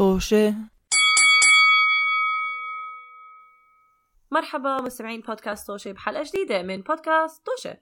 [0.00, 0.54] طوشة.
[4.30, 7.74] مرحبا مستمعين بودكاست توشي بحلقة جديدة من بودكاست توشي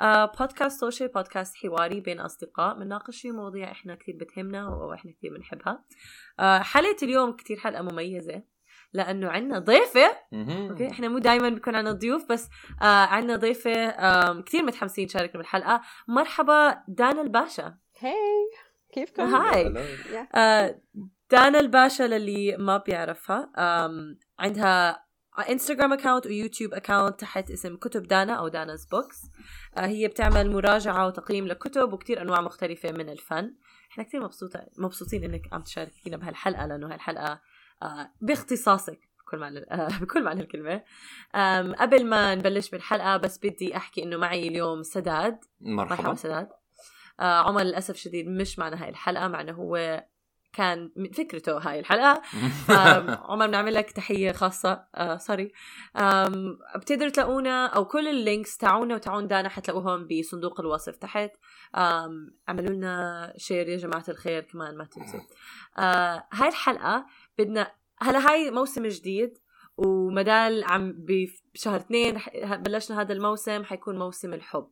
[0.00, 5.34] آه بودكاست توشي بودكاست حواري بين أصدقاء بنناقش فيه مواضيع إحنا كثير بتهمنا وإحنا كثير
[5.34, 5.84] بنحبها.
[6.40, 8.42] آه حلقة اليوم كثير حلقة مميزة
[8.92, 10.16] لأنه عنا ضيفة.
[10.32, 12.48] okay إحنا مو دائما بيكون عندنا ضيوف بس
[12.82, 15.82] آه عندنا ضيفة آه كثير متحمسين تشاركنا بالحلقة.
[16.08, 18.50] مرحبا دانا الباشا hi
[18.94, 19.74] كيفكم؟ hi
[20.34, 20.80] آه
[21.32, 23.52] دانا الباشا للي ما بيعرفها
[24.38, 25.04] عندها
[25.50, 29.22] انستغرام account ويوتيوب account تحت اسم كتب دانا أو Dana's Books
[29.76, 33.54] آه هي بتعمل مراجعة وتقييم لكتب وكتير أنواع مختلفة من الفن.
[33.92, 37.40] إحنا كتير مبسوطة مبسوطين إنك عم تشاركينا بهالحلقة لأنه هالحلقة
[37.82, 40.82] آه باختصاصك بكل معنى آه بكل معنى الكلمة.
[41.80, 45.38] قبل ما نبلش بالحلقة بس بدي أحكي إنه معي اليوم سداد.
[45.60, 45.96] مرحبا.
[45.96, 46.14] مرحبا.
[46.14, 46.48] سداد.
[47.20, 50.04] عمر للأسف شديد مش معنا هاي الحلقة مع إنه هو
[50.52, 52.22] كان من فكرته هاي الحلقة.
[52.70, 54.84] آم، عمر بنعمل لك تحية خاصة.
[54.94, 55.52] آه sorry
[56.76, 61.30] بتقدروا تلاقونا أو كل ال links تاعونا وتاعون دانا حتلاقوهم بصندوق الوصف تحت.
[61.74, 65.20] اعملوا لنا share يا جماعة الخير كمان ما تنسوا.
[65.78, 67.06] آه هاي الحلقة
[67.38, 69.38] بدنا هلا هاي موسم جديد
[69.76, 70.94] ومدال عم
[71.54, 72.18] بشهر اثنين
[72.58, 74.68] بلشنا هذا الموسم حيكون موسم الحب.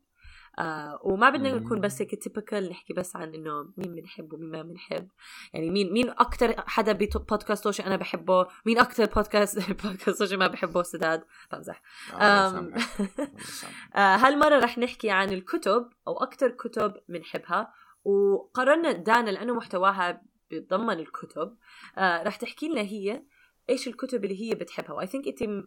[0.60, 1.54] آه وما بدنا.
[1.54, 5.08] نكون بس هيك تيبكال نحكي بس عن إنه مين بنحب ومين ما بنحب.
[5.54, 10.46] يعني مين مين أكثر حدا ببودكاست توشي أنا بحبه؟ مين أكثر بودكاست بودكاست توشي ما
[10.46, 11.24] بحبه؟ سداد.
[11.52, 11.82] بمزح.
[12.14, 12.74] آم،
[13.96, 17.72] آه، هالمرة رح نحكي عن الكتب أو أكثر كتب بنحبها.
[18.04, 21.56] وقررنا دانا لأنه محتواها بيتضمن الكتب.
[21.98, 23.22] آه، رح تحكي لنا هي
[23.70, 24.92] إيش الكتب اللي هي بتحبها.
[24.92, 25.64] و I think أنت م-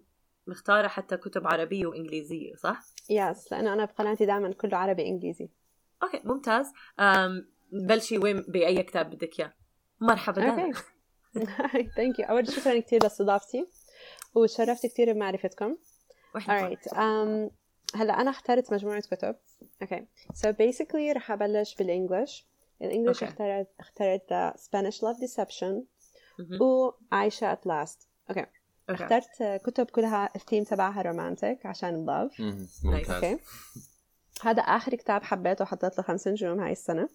[0.47, 5.49] مختارة حتى كتب عربية وإنجليزية صح؟ yes لأنه أنا بقناتي دائما كله عربي إنجليزي.
[6.03, 6.73] okay ممتاز.
[7.71, 9.53] بلشي وين بأي كتاب بدك إياه.
[10.01, 10.41] مرحبا.
[10.41, 13.67] دانا okay thank you شيء شكرا كثير لاستضافتي
[14.35, 15.77] وتشرفت كثير بمعرفتكم.
[16.37, 17.51] alright um,
[17.95, 19.35] هلأ أنا اخترت مجموعة كتب.
[19.81, 22.47] okay so basically رح أبلش بال English.
[22.81, 23.33] ال English okay.
[23.33, 25.83] اخترت اخترت The Spanish Love Deception
[26.39, 26.61] مهم.
[26.61, 28.07] و Ayesha at Last.
[28.29, 28.62] okay okay.
[28.89, 32.31] اخترت كتب كلها الثيم تبعها romantic عشان ال love
[32.83, 33.37] ممتاز.
[34.41, 37.09] هذا آخر كتاب حبيته وحطيت له خمس نجوم هاي السنة.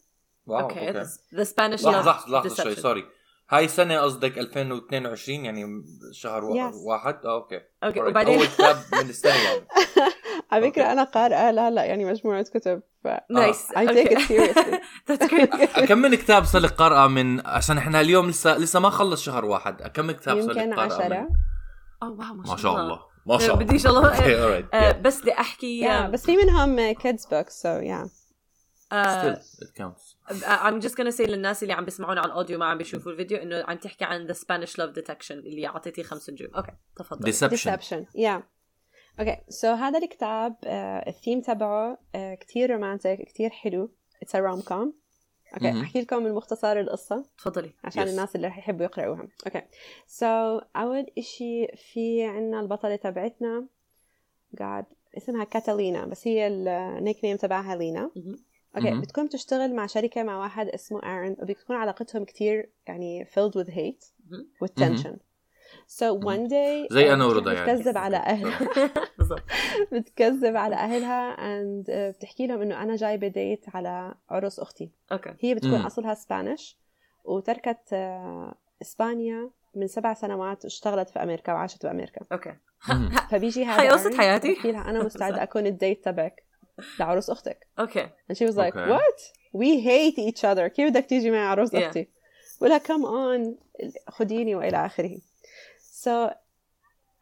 [0.46, 0.90] wow okay.
[1.34, 3.04] The Spanish لحظة لحظة شوي سوري
[3.50, 6.74] هاي السنة قصدك 2022 يعني شهر yes.
[6.86, 7.60] واحد؟ آه okay.
[7.84, 9.66] okay وبعدين أول كتاب من السنة يعني.
[10.52, 12.82] على فكرة أنا قارئة لا لا يعني مجموعة كتب.
[13.30, 18.28] nice I take it seriously كم من كتاب صار لك قارئة من عشان إحنا اليوم
[18.28, 19.82] لسه لسه ما خلص شهر واحد.
[19.82, 21.28] كم كتاب صار لك قارئة يمكن 10
[22.02, 23.00] أوه wow ما شاء الله.
[23.26, 24.08] ما شاء الله بدي إن شاء الله.
[24.74, 25.90] آه، بس بدي أحكي.
[25.90, 28.08] آه، بس في منهم kids books so yeah
[30.64, 33.38] I'm just gonna say للناس اللي عم بيسمعونا على ال audio ما عم بيشوفوا الفيديو
[33.38, 36.48] إنه عم تحكي عن the Spanish love detection اللي أعطيتيه خمس نجوم.
[36.56, 37.32] okay تفضل.
[37.32, 37.78] Deception.
[37.78, 38.42] Deception yeah.
[39.20, 43.92] okay so هذا الكتاب آه، الثيم تبعه كثير romantic كثير حلو.
[44.22, 44.94] it's a rom com
[45.54, 45.80] okay مهم.
[45.82, 48.08] أحكي لكم من مختصر القصة تفضلي عشان Yes.
[48.08, 49.62] الناس اللي رح يحبوا يقرأوها okay
[50.06, 53.66] so so, أول إشي في عنا البطلة تبعتنا
[54.58, 54.84] قاعد
[55.16, 58.10] اسمها كاتالينا بس هي ال nickname تبعها لينا.
[58.76, 59.00] okay مهم.
[59.00, 64.12] بتكون تشتغل مع شركة مع واحد اسمه Aaron وبتكون علاقتهم كتير يعني filled with hate
[64.76, 65.18] مهم.
[65.88, 67.74] So one day زي آه، أنا ورضا يعني.
[67.74, 68.68] بتكذب على أهلها.
[69.92, 74.90] بتكذب على أهلها and آه، بتحكي لهم إنه أنا جايبه date على عرس أختي.
[75.12, 75.34] okay.
[75.40, 75.74] هي بتكون.
[75.80, 76.76] أصلها Spanish
[77.24, 82.20] وتركت آه، إسبانيا من سبع سنوات واشتغلت في أمريكا وعاشت في أمريكا.
[82.32, 82.54] okay.
[82.88, 83.10] مهم.
[83.30, 84.54] فبيجي هذا Aaron حياتي.
[84.54, 86.42] بحكي لها أنا مستعد أكون ال date تبعك
[87.00, 87.66] لعرس أختك.
[87.78, 88.06] okay.
[88.32, 88.90] And she was like Okay.
[88.90, 89.20] what?
[89.54, 90.66] We hate each other.
[90.66, 91.74] كيف بدك تيجي معي عرس Yeah.
[91.76, 92.08] أختي؟
[92.60, 93.54] بقول come on.
[94.08, 95.18] خديني وإلى آخره.
[96.08, 96.34] So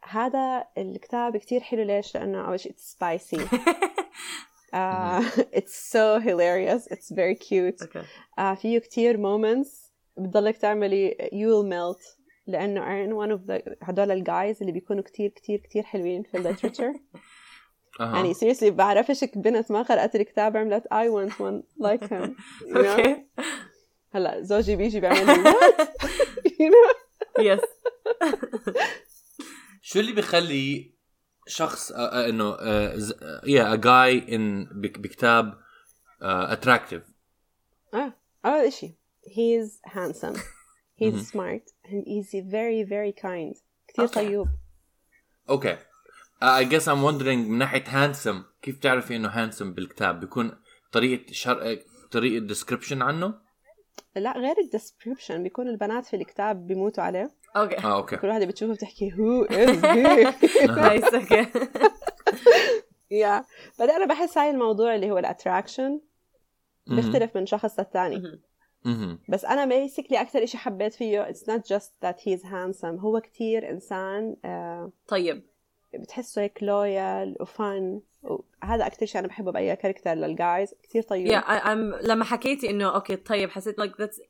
[0.09, 1.83] هذا الكتاب كتير حلو.
[1.83, 3.39] ليش؟ لأنه أول شيء it's spicy.
[4.73, 5.23] uh,
[5.59, 6.87] it's so hilarious.
[6.91, 7.81] It's very cute.
[7.81, 8.03] okay
[8.39, 9.69] آه فيه كتير moments
[10.17, 12.17] بتضلك تعملي you will melt.
[12.47, 16.37] لأنه Aaron one of the هدول ال guys اللي بيكونوا كتير كتير كتير حلوين في
[16.37, 16.93] ال literature
[17.99, 18.15] أها.
[18.15, 22.35] يعني seriously بعرفش بنت ما قرأت الكتاب عملت I want one like him.
[22.65, 22.77] You know?
[22.87, 23.25] okay
[24.13, 25.87] هلا زوجي بيجي بيعمل لي what?
[26.59, 26.97] You know?
[27.39, 27.59] yes
[29.81, 30.93] شو اللي بيخلي
[31.47, 32.55] شخص آه، آه، إنه
[33.75, 35.53] a guy in بك- بكتاب
[36.21, 37.01] attractive.
[37.93, 38.13] آه
[38.45, 38.95] أول إشي.
[39.27, 40.37] He's handsome.
[41.01, 41.23] he's مهم.
[41.25, 41.63] smart.
[41.85, 43.61] And he's very very kind.
[43.87, 44.13] كتير Okay.
[44.13, 44.47] طيوب
[45.49, 45.77] okay.
[46.43, 50.51] I guess I'm wondering من ناحية handsome كيف تعرفي إنه handsome بالكتاب؟ بيكون
[50.91, 51.77] طريقة شر...
[52.11, 53.33] طريقة description عنه؟
[54.15, 57.31] لا غير ال description بيكون البنات في الكتاب بيموتوا عليه.
[57.55, 60.33] okay آه okay كل واحدة بتشوفه بتحكي who is he
[60.67, 61.47] nice okay
[63.11, 63.45] yeah
[63.79, 65.99] بعدين أنا بحس هاي الموضوع اللي هو ال attraction
[66.87, 67.79] بيختلف من شخص.
[68.85, 69.19] مهم.
[69.29, 72.99] بس أنا basically أكثر إشي حبيت فيه it's not just that he's handsome.
[72.99, 75.43] هو كتير إنسان آه طيب.
[75.93, 81.03] بتحسه هيك loyal و fun وهذا أكثر شيء أنا بحبه بأي character لل guys كتير
[81.03, 81.27] طيب.
[81.27, 81.67] يا yeah,
[82.05, 84.21] لما حكيتي إنه okay طيب حسيت like that's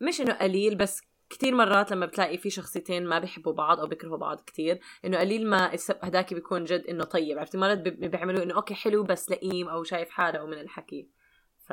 [0.00, 1.02] مش إنه قليل بس
[1.32, 5.50] كثير مرات لما بتلاقي في شخصيتين ما بيحبوا بعض أو بيكرهوا بعض كثير إنه قليل
[5.50, 9.30] ما السب- هداك بيكون جد إنه طيب عرفتي؟ مرات بي- بيعملوا إنه okay حلو بس
[9.30, 11.08] لئيم أو شايف حاله ومن الحكي.
[11.66, 11.72] ف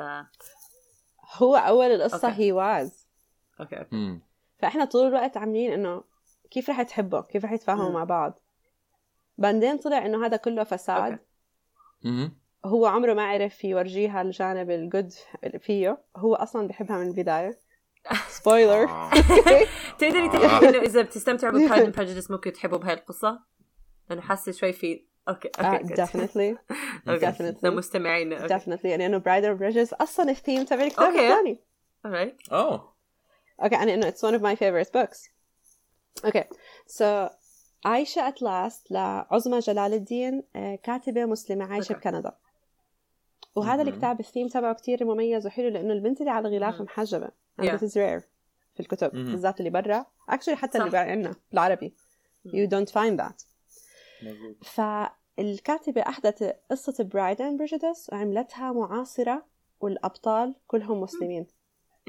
[1.36, 2.42] هو أول القصة okay.
[2.42, 3.06] he was
[3.60, 3.96] okay okay.
[3.96, 4.22] مم.
[4.58, 6.04] فإحنا طول الوقت عاملين إنه
[6.50, 7.90] كيف رح تحبه؟ كيف رح يتفاهموا.
[7.90, 8.40] مع بعض؟
[9.38, 11.18] بعدين طلع إنه هذا كله facade.
[12.04, 12.30] okay.
[12.64, 15.12] هو عمره ما عرف يورجيها الجانب ال good
[15.58, 17.58] فيه هو أصلا بحبها من البداية.
[18.28, 19.10] spoiler آه.
[19.98, 23.40] تقدري تحكي إنه إذا بتستمتعوا ب Pride and Prejudice ممكن تحبوا بهاي القصة؟
[24.10, 25.94] لأنه حاسة شوي في أوكي أوكي.
[25.94, 26.56] ديفنتلي
[27.08, 27.64] أوكي definitely.
[27.64, 31.08] لمستمعينا أوكي ديفنتلي لأنه Pride and Prejudice أصلا الثيم تبع الكتاب.
[31.08, 31.58] الثاني
[32.06, 32.92] alright أوه
[33.62, 35.30] okay يعني إنه it's one of my favorite books
[36.24, 36.44] okay
[36.86, 37.28] so
[37.84, 42.08] Ayesha at last ل Uzma جلال الدين آه، كاتبة مسلمة عايشة okay.
[42.10, 42.32] بكندا
[43.56, 43.82] وهذا.
[43.82, 46.84] الكتاب الثيم تبعه كتير مميز وحلو لأنه البنت اللي على الغلاف مهم.
[46.84, 47.26] محجبة
[47.60, 47.68] and Yeah.
[47.72, 48.22] this is rare
[48.74, 49.10] في الكتب.
[49.12, 50.98] بالذات اللي برا actually حتى اللي صح.
[50.98, 51.94] عندنا بالعربي
[52.48, 53.44] you don't find that
[54.22, 54.64] مظبوط.
[54.64, 59.46] فالكاتبة أحدثت قصة Pride and Prejudice وعملتها معاصرة
[59.80, 61.46] والأبطال كلهم مسلمين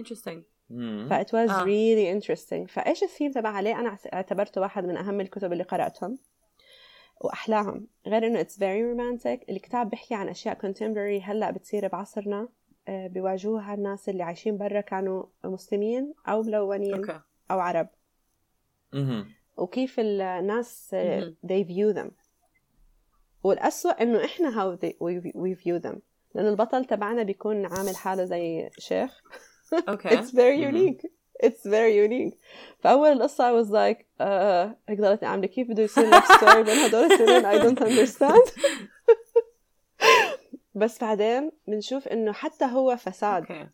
[0.02, 0.38] interesting
[0.70, 1.08] مم.
[1.10, 1.64] ف it was آه.
[1.64, 6.18] really interesting فإيش الثيم تبعها ليه أنا اعتبرته واحد من أهم الكتب اللي قرأتهم
[7.22, 7.88] وأحلاهم.
[8.08, 9.50] غير إنه it's very romantic.
[9.50, 11.24] الكتاب بيحكي عن أشياء contemporary.
[11.30, 12.48] هلأ بتصير بعصرنا
[12.88, 17.20] آه، بيواجهوها الناس اللي عايشين برا كانوا مسلمين أو ملونين okay.
[17.52, 17.88] أو عرب.
[18.94, 19.26] مهم.
[19.58, 21.36] وكيف الناس مهم.
[21.48, 22.12] they view them.
[23.44, 25.98] والأسوأ إنه إحنا how they, we, we view them.
[26.36, 29.22] لأنه البطل تبعنا بيكون عامل حاله زي شيخ.
[29.90, 30.10] أوكي.
[30.18, 31.08] It's very Mhm.
[31.44, 32.38] It's very unique.
[32.80, 36.78] فأول القصة I was like آه هيك ضلتني عاملة كيف بده يصير love story بين
[36.78, 38.52] هدول الاثنين I don't understand.
[40.76, 43.70] بس بعدين بنشوف إنه حتى هو facade.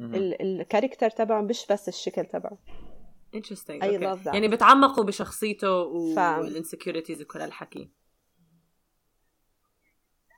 [0.00, 2.58] ال character تبعه مش بس الشكل تبعه.
[3.36, 3.82] Interesting.
[3.82, 4.02] I okay.
[4.02, 4.34] love that.
[4.34, 7.90] يعني بتعمقوا بشخصيته وال insecurities وكل هالحكي.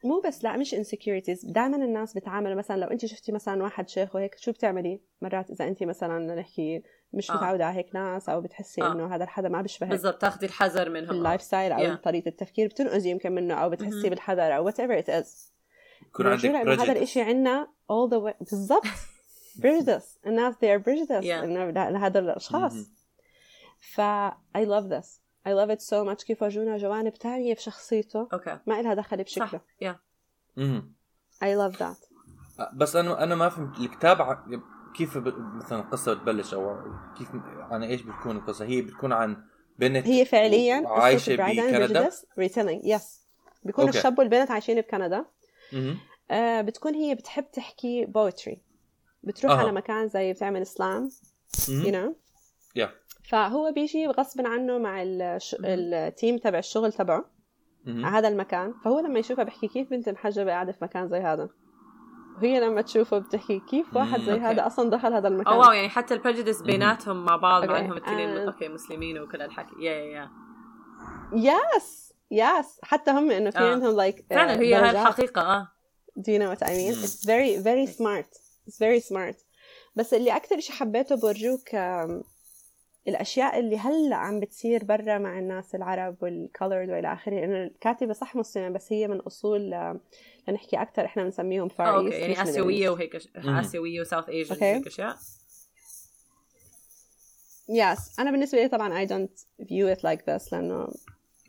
[0.05, 4.14] مو بس لا مش insecurities دائما الناس بتعامل مثلا لو انت شفتي مثلا واحد شيخ
[4.14, 6.82] وهيك شو بتعملي مرات إذا انت مثلا نحكي
[7.12, 7.35] مش آه.
[7.37, 8.93] متعودة على هيك ناس أو بتحسي آه.
[8.93, 11.99] إنه هذا الحدا ما بيشبهك بالضبط تاخذي الحذر منهم ال lifestyle أو Yeah.
[12.00, 14.11] طريقة التفكير بتنقذي يمكن منه أو بتحسي مهم.
[14.11, 15.29] بالحذر أو whatever it is
[16.06, 16.93] يكون عندك بيرجعوا إنه هذا.
[16.93, 18.85] الإشي عنا all the way بالضبط
[19.62, 21.31] prejudice الناس they are prejudice Yeah.
[21.31, 22.73] إنه ل- لهذا الأشخاص.
[23.81, 24.00] ف
[24.58, 28.81] I love this I love it so much كيف ورجونا جوانب تانية بشخصيته okay ما
[28.81, 29.99] إلها دخل صح بشكله yeah
[30.56, 30.92] مهم.
[31.44, 32.10] I love that
[32.75, 34.38] بس أنا أنا ما فهمت الكتاب
[34.96, 35.16] كيف.
[35.16, 36.76] مثلا القصة بتبلش أو
[37.19, 37.28] كيف
[37.58, 39.44] عن إيش بتكون القصة هي بتكون عن
[39.78, 43.20] بنت هي فعليا عايشه بكندا retelling yes
[43.62, 43.99] بيكون okay.
[43.98, 45.25] الشاب والبنت عايشين بكندا.
[46.31, 48.62] آه بتكون هي بتحب تحكي poetry
[49.22, 49.58] بتروح أها.
[49.58, 51.11] على مكان زي بتعمل slam
[51.56, 52.12] you know
[52.79, 52.91] Yeah.
[53.31, 55.56] فهو بيجي غصب عنه مع الش...
[55.65, 57.25] ال team تبع الشغل تبعه.
[57.87, 61.49] على هذا المكان فهو لما يشوفها بحكي كيف بنت محجبة قاعدة في مكان زي هذا
[62.37, 64.32] وهي لما تشوفه بتحكي كيف واحد زي.
[64.32, 67.79] هذا أصلا دخل هذا المكان أو واو يعني حتى ال prejudice بيناتهم مع بعض مع.
[67.79, 68.46] انهم الاثنين آه.
[68.46, 70.31] أوكي مسلمين وكل هالحكي yeah yeah
[71.77, 73.72] yes yes حتى هم إنه في آه.
[73.72, 75.69] عندهم like فعلا هي هاي الحقيقة آه
[76.19, 76.94] Do you know what I mean?
[77.05, 78.31] It's very very smart.
[78.67, 79.37] It's very smart.
[79.96, 81.69] بس اللي أكتر شيء حبيته بورجوك
[83.08, 87.64] آم، الأشياء اللي هلأ عم بتصير برا مع الناس العرب وال colored وإلى آخره إنه
[87.64, 90.00] الكاتبة صح مسلمة بس هي من أصول آم،
[90.48, 93.16] لنحكي أكتر إحنا بنسميهم آه، Far Okay يعني آسيوية وهيك.
[93.36, 94.65] آسيوية و South Asian okay.
[94.64, 95.16] هيك أشياء
[97.69, 100.88] yes أنا بالنسبة لي طبعا I don't view it like this لأنه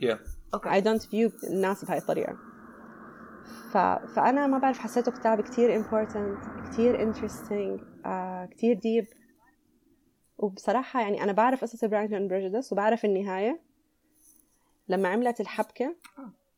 [0.03, 0.17] Yeah.
[0.53, 2.37] okay I don't view الناس بهاي الطريقة
[3.71, 3.77] ف...
[4.15, 6.37] فأنا ما بعرف حسيته كتاب كتير important
[6.71, 9.20] كتير interesting آه كتير deep
[10.41, 13.61] وبصراحة يعني أنا بعرف قصة Pride and Prejudice وبعرف النهاية
[14.87, 15.95] لما عملت الحبكة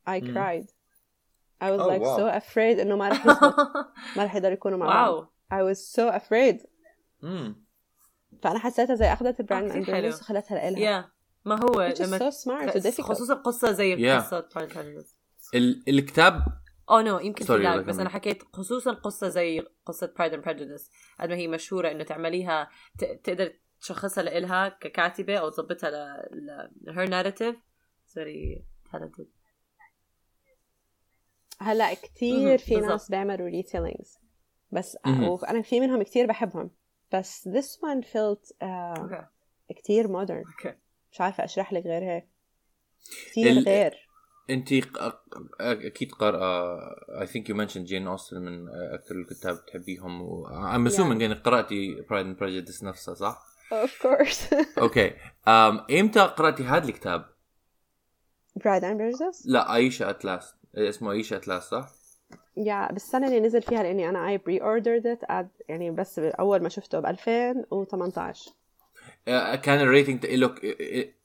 [0.10, 0.34] I مم.
[0.34, 0.66] cried
[1.64, 2.18] I was Oh, like wow.
[2.18, 3.26] so afraid إنه ما رح
[4.18, 6.66] ما رح يقدروا يكونوا مع بعض wow I was so afraid
[7.22, 7.64] مم.
[8.42, 9.90] فأنا حسيتها زي أخذت Pride كتير and.
[9.92, 11.10] Prejudice وخلتها لإلها yeah
[11.46, 14.22] ما هو which is لما so smart خصوصا قصة زي Yeah.
[14.24, 15.16] قصة Pride and Prejudice.
[15.56, 15.84] ال...
[15.88, 16.46] الكتاب
[16.90, 21.30] أو نو يمكن في بس أنا حكيت خصوصا قصة زي قصة Pride and Prejudice قد
[21.30, 25.90] ما هي مشهورة إنه تعمليها ت- تقدر تشخصها لإلها ككاتبة أو تظبطها
[26.32, 27.56] ل her narrative
[28.06, 29.26] sorry talented
[31.60, 32.76] هلا كثير في.
[32.76, 34.18] ناس بيعملوا retellings
[34.72, 34.98] بس.
[35.06, 36.72] وأنا في منهم كثير بحبهم.
[37.14, 39.26] بس this one felt uh, okay
[39.76, 40.78] كثير modern okay
[41.12, 42.28] مش عارفة أشرح لك غير هيك.
[43.32, 44.10] كثير ال- غير.
[44.50, 44.70] أنت
[45.62, 46.78] أكيد قارئه
[47.22, 52.26] I think you mention جين اوستن من أكثر الكتاب تحبيهم I'm assuming انك قرأتي Pride
[52.26, 57.26] and Prejudice نفسها صح؟ Of course okay um, إمتى قراتي هذا الكتاب؟
[58.60, 61.90] Pride and Prejudice لا ايشا أتلاس اسمه ايشا أتلاس صح؟
[62.58, 66.70] yeah بالسنة اللي نزل فيها لأني أنا I pre-ordered it at يعني بس أول ما
[66.70, 68.52] شفته ب 2018
[69.28, 70.56] آه، كان ال rating له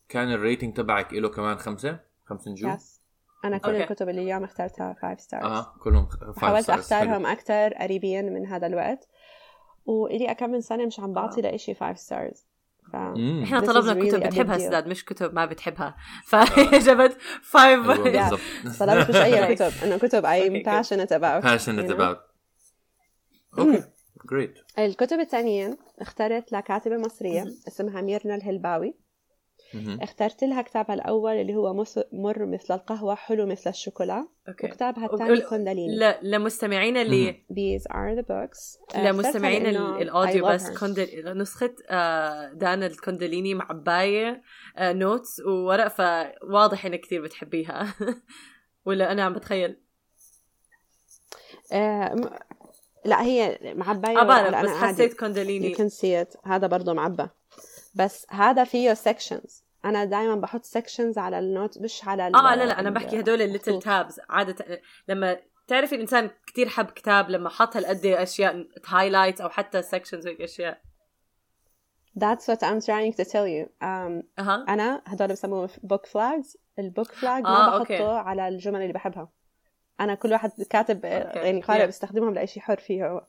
[0.08, 3.00] كان ال rating تبعك له كمان خمسة؟ خمسة نجوم؟ yes
[3.44, 3.82] أنا كل okay.
[3.82, 6.74] الكتب اللي اليوم اخترتها 5 stars أها كلهم five حاولت stars.
[6.74, 9.08] أختارهم أكثر قريبين من هذا الوقت
[9.88, 12.38] وإلي كم من سنة مش عم بعطي لإشي 5 stars.
[12.92, 12.96] ف...
[13.42, 14.58] إحنا طلبنا really كتب بتحبها.
[14.58, 15.96] سداد مش كتب ما بتحبها.
[16.26, 17.86] فجبت five
[18.80, 19.52] طلبت مش Okay.
[19.54, 19.72] كتب.
[19.84, 20.64] إنه كتب I'm good.
[20.68, 22.16] passionate about passionate about.
[23.58, 23.84] okay
[24.30, 28.94] great الكتب الثانيين اخترت لكاتبة مصرية اسمها ميرنا الهلباوي
[30.02, 34.28] اخترت لها كتابها الأول اللي هو مر مثل القهوة حلو مثل الشوكولا.
[34.48, 34.66] okay.
[34.66, 35.96] وكتابها الثاني كونداليني.
[35.96, 38.96] لا لمستمعينا اللي These are the books.
[38.96, 40.78] آه، لمستمعينا اخترتها لأنه ال- ال audio I love بس.
[40.78, 41.38] كوندل...
[41.38, 44.42] نسخة آه، دانا الكوندليني معباية
[44.76, 45.88] آه، notes وورق.
[45.88, 47.94] فواضح إنك كثير بتحبيها.
[48.86, 49.76] ولا أنا عم بتخيل؟
[51.72, 52.30] آه، م-
[53.04, 54.18] لا هي معباية
[54.62, 54.80] بس أنا.
[54.86, 55.14] حسيت
[55.74, 56.48] can see it.
[56.48, 57.28] هذا برضه معبى
[57.98, 62.80] بس هذا فيه sections أنا دائما بحط sections على النوت مش على آه لا لا
[62.80, 63.82] أنا بحكي هدول الليتل.
[63.82, 65.36] تابز عادة لما
[65.66, 70.80] تعرفي الإنسان كثير حب كتاب لما حط هالقد أشياء هايلايت أو حتى سكشنز وهيك أشياء
[72.18, 77.12] That's what I'm trying to tell you um, أها أنا هدول بسموهم book flags البوك
[77.12, 78.02] فلاج آه، ما بحطه أوكي.
[78.28, 79.28] على الجمل اللي بحبها
[80.00, 81.38] أنا كل واحد كاتب okay.
[81.38, 81.86] يعني قارئ Yeah.
[81.86, 83.26] بيستخدمهم لأي شيء حر فيه هو.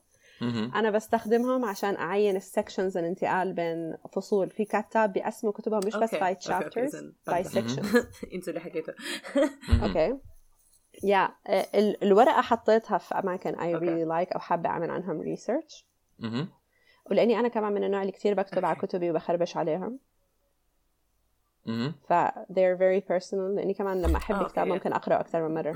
[0.74, 6.14] أنا بستخدمهم عشان أعين ال sections الانتقال بين فصول في كتاب بيقسموا كتبهم مش بس.
[6.14, 7.44] by chapters by.
[7.44, 7.96] sections
[8.34, 8.94] أنتوا اللي حكيتوا
[9.68, 9.84] مهم.
[9.84, 10.18] okay
[11.04, 11.30] yeah
[11.74, 13.74] ال- الورقة حطيتها في أماكن I.
[13.74, 15.86] really like أو حابة أعمل عنهم research.
[17.10, 18.76] ولأني أنا كمان من النوع اللي كثير بكتب على.
[18.78, 19.98] كتبي وبخربش عليهم.
[22.08, 22.12] ف
[22.52, 24.66] they're very personal لأني كمان لما أحب آه، كتاب.
[24.66, 25.74] ممكن أقرأه أكثر من مرة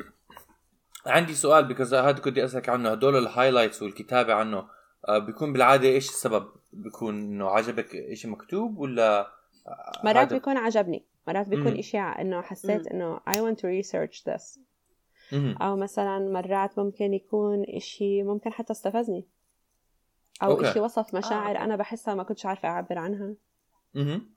[1.07, 4.69] عندي سؤال because هذا كنت بدي أسألك عنه هدول ال highlights والكتابة عنه
[5.09, 10.57] آه، بيكون بالعادة إيش السبب؟ بيكون إنه عجبك شيء مكتوب ولا آه، مرات هذا- بيكون
[10.57, 11.79] عجبني مرات بيكون مم.
[11.79, 14.59] اشياء إنه حسيت إنه I want to research this.
[15.63, 19.27] أو مثلا مرات ممكن يكون إشي ممكن حتى استفزني
[20.43, 20.71] أو okay.
[20.71, 21.65] إشي وصف مشاعر okay.
[21.65, 23.35] أنا بحسها ما كنتش عارفة أعبر عنها
[23.95, 24.34] مهم.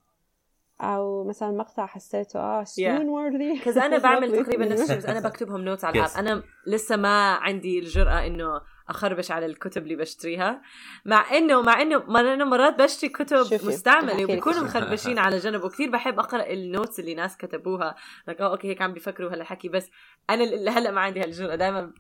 [0.82, 5.62] أو مثلا مقطع حسيته آه swoon-worthy كذا أنا بعمل تقريبا نفس الشيء بس أنا بكتبهم
[5.62, 6.10] notes على ال app.
[6.10, 6.18] Yes.
[6.18, 10.62] أنا لسه ما عندي الجرأة إنه أخربش على الكتب اللي بشتريها.
[11.06, 14.68] مع إنه مع إنه مع إنه مرات بشتري كتب شوفي، مستعملة وبيكونوا شيء.
[14.68, 15.64] مخربشين على جنب.
[15.64, 17.96] وكثير بحب أقرأ ال notes اللي ناس كتبوها.
[18.28, 19.90] لك آه okay هيك عم بيفكروا هالحكي بس
[20.30, 21.56] أنا اللي هلا ما عندي هالجرأة.
[21.56, 21.94] دائما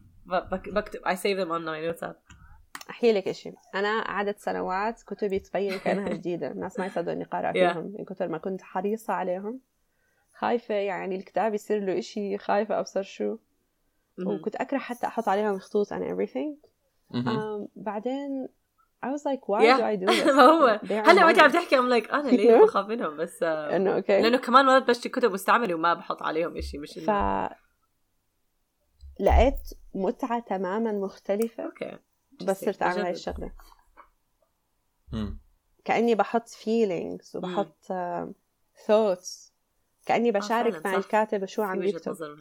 [0.51, 2.26] بكتب I save them on my notes app.
[2.89, 3.51] أحكي لك إشي.
[3.75, 6.47] أنا قعدت سنوات كتبي تبين كأنها جديدة.
[6.51, 7.51] الناس ما يصدقوا اني قارئه.
[7.73, 9.59] فيهم من كثر ما كنت حريصة عليهم.
[10.33, 13.37] خايفة يعني الكتاب يصير له إشي خايفة أبصر شو.
[14.25, 16.67] وكنت أكره حتى أحط عليهم خطوط and everything.
[17.13, 18.47] um, بعدين
[19.05, 19.77] I was like why Yeah.
[19.77, 20.27] do I do this?
[20.35, 21.51] ما هو هلا وأنت عم.
[21.51, 25.09] تحكي I'm like أنا ليه بخاف منهم بس آه، إنه okay لأنه كمان مرات بشتري
[25.09, 27.09] كتب مستعملة وما بحط عليهم شيء مش ف
[29.19, 29.55] لقيت
[29.95, 31.63] متعة تماما مختلفة.
[31.63, 31.97] أوكي
[32.43, 33.15] بس صرت أعمل هاي
[35.11, 35.39] مم.
[35.85, 38.27] كأني بحط feelings وبحط uh,
[38.87, 39.51] thoughts.
[40.05, 41.05] كأني بشارك فعلاً، مع صح.
[41.05, 42.37] الكاتب شو عم يكتب نظر.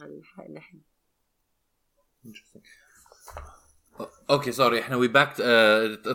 [4.29, 5.37] okay sorry إحنا way back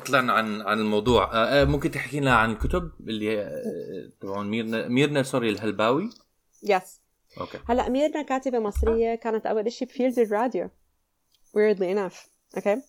[0.06, 1.32] طلعنا عن عن الموضوع.
[1.32, 6.10] آه، آه، ممكن تحكي لنا عن الكتب اللي آه، تبعون ميرنا ميرنا sorry الهلباوي؟
[6.62, 7.00] yes
[7.40, 10.70] okay هلأ ميرنا كاتبة مصرية كانت أول إشي ب field ال radio.
[11.56, 12.16] Weirdly enough.
[12.56, 12.82] okay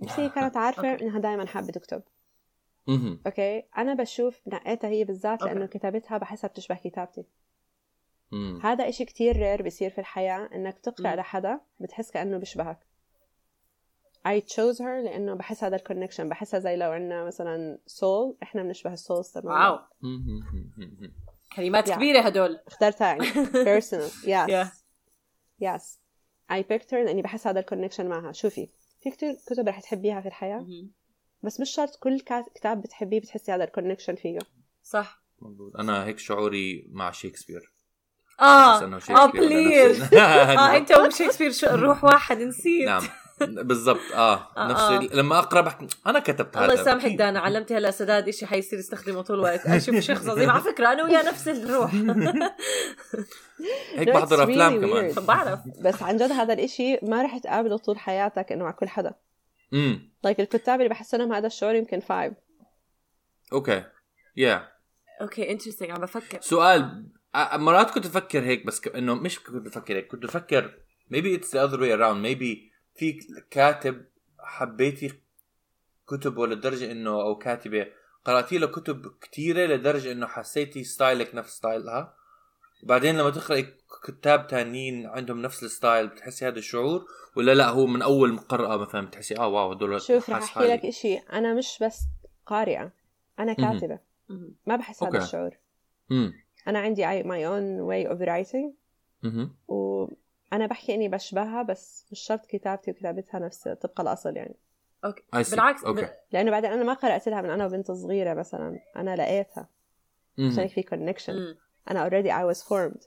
[0.00, 1.04] بس هي كانت عارفة okay.
[1.04, 2.02] إنها دائما حابة تكتب.
[3.26, 5.54] okay أنا بشوف نقيتها هي بالذات okay.
[5.54, 7.24] لأنه كتابتها بحسها بتشبه كتابتي
[8.32, 8.60] مم.
[8.62, 11.16] هذا إشي كتير rare بيصير في الحياة إنك تقرأ.
[11.16, 12.78] لحدا بتحس كأنه بيشبهك
[14.28, 18.62] I chose her لأنه بحس هذا ال connection بحسها زي لو عنا مثلا soul إحنا
[18.62, 19.78] بنشبه ال souls تبعنا wow.
[21.56, 21.94] كلمات Yeah.
[21.94, 23.24] كبيرة هدول اخترتها يعني
[23.80, 24.68] personal yes Yeah.
[25.64, 25.82] yes
[26.52, 28.68] I picked her لأني بحس هذا ال connection معها شوفي
[29.02, 30.90] في كتير كتب رح تحبيها في الحياة مهم.
[31.42, 32.20] بس مش شرط كل
[32.54, 34.38] كتاب بتحبيه بتحسي هذا ال connection فيه.
[34.82, 35.22] صح.
[35.42, 35.76] مضبوط.
[35.76, 37.72] أنا هيك شعوري مع شكسبير
[38.38, 42.86] بحس آه آه please آه أنت وشكسبير شو الروح واحد نسيت.
[42.88, 43.02] نعم.
[43.40, 44.48] بالضبط آه.
[44.56, 45.16] آه، نفس آه.
[45.16, 46.66] لما أقرأ بحكي أنا كتبت هذا.
[46.66, 47.10] الله يسامحك.
[47.10, 49.66] دانا علمتي هلا سداد شيء حيصير يستخدمه طول الوقت.
[49.66, 50.50] أشوف شخص عظيم.
[50.50, 51.94] على فكرة أنا وياه نفس الروح.
[53.94, 55.12] هيك بحضر افلام كمان.
[55.12, 55.60] بعرف.
[55.80, 59.14] بس عن جد هذا الإشي ما رح تقابله طول حياتك إنه مع كل حدا.
[59.72, 62.32] امم like الكتاب اللي بحس لهم هذا الشعور يمكن five
[63.52, 63.84] okay.
[64.36, 64.68] yeah
[65.20, 66.40] okay interesting عم بفكر.
[66.40, 67.06] سؤال
[67.54, 68.96] مرات كنت أفكر هيك بس ك...
[68.96, 70.78] إنه مش كنت بفكر هيك كنت بفكر
[71.10, 72.22] maybe it's the other way around.
[72.22, 73.12] Maybe في
[73.50, 74.04] كاتب
[74.38, 75.12] حبيتي
[76.08, 77.86] كتبه لدرجه إنه أو كاتبة
[78.24, 82.14] قرأتي له كتب كثيره لدرجة إنه حسيتي style ك نفس style ها
[82.82, 83.74] وبعدين لما تقرأي
[84.06, 87.04] كتاب تانيين عندهم نفس ال style بتحسي هذا الشعور
[87.36, 90.84] ولا لا هو من أول قراءه مثلا بتحسي آه wow هدول شوف رح أحكي لك.
[90.84, 92.00] إشي أنا مش بس
[92.46, 92.92] قارئة
[93.38, 93.52] أنا.
[93.52, 93.98] كاتبة.
[94.66, 95.18] ما بحس هذا.
[95.18, 95.56] الشعور
[96.68, 98.72] أنا عندي my own way of writing
[99.22, 99.54] مهم.
[100.52, 104.56] وأنا بحكي إني بشبهها بس مش شرط كتابتي وكتابتها نفس طبق الأصل يعني.
[105.04, 105.22] okay.
[105.36, 105.50] I see.
[105.50, 109.68] بالعكس okay لأنه بعدين أنا ما قرأت لها من أنا وبنت صغيرة مثلا أنا لقيتها.
[110.38, 110.84] عشان في
[111.28, 111.56] مم.
[111.90, 113.06] أنا already I was formed.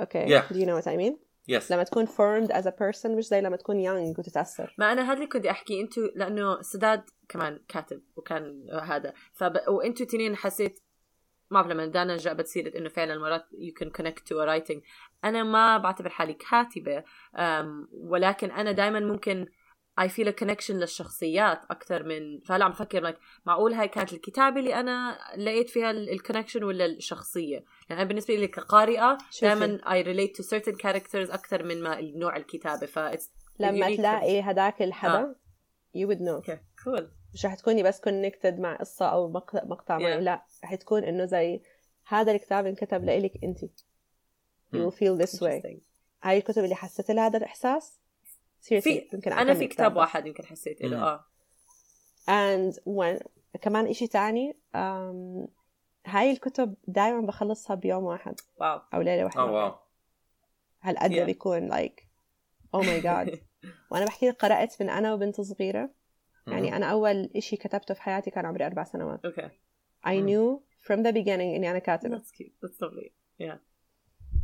[0.00, 0.42] okay Yeah.
[0.52, 1.24] do you know what I mean?
[1.48, 4.74] yes لما تكون formed as a person مش زي لما تكون young وتتأثر.
[4.78, 9.12] ما أنا هذا اللي كنت أحكي أنتوا لأنه سداد كمان كاتب وكان هذا.
[9.32, 9.60] فب...
[9.68, 10.80] وأنتوا تنين حسيت
[11.54, 14.80] ما بعرف لما دانا جابت سيرة إنه فعلا مرات you can connect to a writing.
[15.24, 17.04] أنا ما بعتبر حالي كاتبة
[17.92, 19.46] ولكن أنا دائما ممكن
[20.00, 24.60] I feel a connection للشخصيات أكثر من فهلا عم بفكر like معقول هاي كانت الكتابة
[24.60, 29.18] اللي أنا لقيت فيها ال connection ولا الشخصية؟ يعني أنا بالنسبة لي كقارئة.
[29.42, 32.98] دائما I relate to certain characters أكثر من ما نوع الكتابة ف
[33.60, 35.34] لما تلاقي هذاك الحدا
[35.96, 36.28] you would know.
[36.28, 40.22] okay cool مش رح تكوني بس connected مع قصة أو مقطع, مقطع معين Yeah.
[40.22, 41.60] لا رح تكون إنه زي
[42.06, 43.64] هذا الكتاب انكتب لإلك أنت.
[43.64, 45.66] You will feel this way.
[46.22, 47.98] هاي الكتب اللي حسيت لها هذا الإحساس؟
[48.60, 49.96] في يمكن أنا أكمل في كتاب.
[49.96, 51.02] واحد يمكن حسيت له مم.
[51.02, 51.24] آه.
[52.28, 53.26] And when
[53.60, 55.48] كمان إشي تاني um,
[56.06, 58.40] هاي الكتب دائما بخلصها بيوم واحد.
[58.56, 58.80] wow.
[58.94, 59.40] أو ليلة واحدة.
[59.42, 59.74] آه wow
[60.82, 61.20] هالقد Yeah.
[61.20, 62.02] بيكون like
[62.76, 63.38] oh my god.
[63.90, 65.90] وأنا بحكي لك قرأت من أنا وبنت صغيرة.
[66.46, 69.24] يعني أنا أول إشي كتبته في حياتي كان عمري أربع سنوات.
[69.24, 69.50] أوكي.
[70.06, 72.18] I knew from the beginning إني أنا كاتبة.
[72.18, 72.52] That's cute.
[72.62, 73.12] That's lovely.
[73.38, 73.58] Yeah.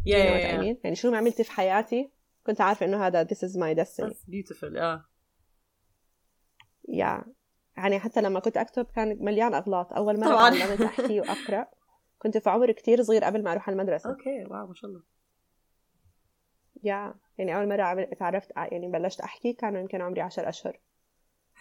[0.04, 0.60] You yeah know what yeah, I yeah.
[0.60, 0.76] mean?
[0.84, 2.10] يعني شو ما عملت في حياتي
[2.46, 4.14] كنت عارفة إنه هذا this is my destiny.
[4.14, 4.76] That's beautiful.
[4.76, 5.04] آه
[6.88, 7.28] yeah.
[7.76, 9.92] يعني حتى لما كنت أكتب كان مليان أغلاط.
[9.92, 10.58] أول مرة طبعاً.
[10.58, 11.66] تعلمت أحكي وأقرأ.
[12.22, 14.10] كنت في عمر كتير صغير قبل ما أروح على المدرسة.
[14.10, 14.44] okay.
[14.44, 15.02] wow ما شاء الله.
[16.82, 20.80] yeah يعني أول مرة تعرفت يعني بلشت أحكي كان يمكن عمري عشر أشهر.